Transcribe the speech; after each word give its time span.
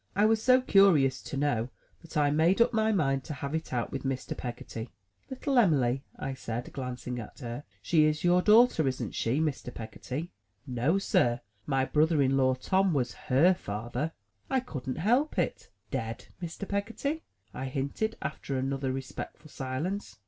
I 0.15 0.25
was 0.25 0.41
so 0.41 0.61
curious 0.61 1.21
to 1.21 1.37
know, 1.37 1.69
that 2.01 2.17
I 2.17 2.31
made 2.31 2.59
up 2.59 2.73
my 2.73 2.91
mind 2.91 3.23
to 3.25 3.35
have 3.35 3.53
it 3.53 3.71
out 3.71 3.91
with 3.91 4.01
Mr. 4.01 4.35
Peggotty. 4.35 4.89
"Little 5.29 5.59
Em'ly," 5.59 6.01
I 6.17 6.33
said, 6.33 6.73
glancing 6.73 7.19
at 7.19 7.37
her. 7.37 7.65
"She 7.83 8.05
is 8.05 8.23
your 8.23 8.41
daughter, 8.41 8.87
isn't 8.87 9.11
she, 9.13 9.39
Mr. 9.39 9.71
Peggotty?" 9.71 10.31
105 10.65 10.65
MY 10.65 10.85
BOOK 10.87 10.93
HOUSE 10.93 10.93
"No, 10.95 10.97
Sir. 10.97 11.41
My 11.67 11.85
brother 11.85 12.19
in 12.23 12.35
law 12.35 12.55
Tom, 12.55 12.95
was 12.95 13.13
her 13.13 13.53
father." 13.53 14.11
I 14.49 14.59
couldn't 14.61 14.95
help 14.97 15.37
it. 15.37 15.69
"—Dead, 15.91 16.25
Mr. 16.41 16.67
Peggotty?'' 16.67 17.21
I 17.53 17.65
hinted, 17.65 18.17
after 18.23 18.57
another 18.57 18.91
respectful 18.91 19.51
silence. 19.51 20.17